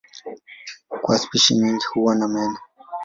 Kwa 1.01 1.17
spishi 1.19 1.55
nyingi 1.55 1.85
huwa 1.93 2.15
na 2.15 2.27
meno. 2.27 2.57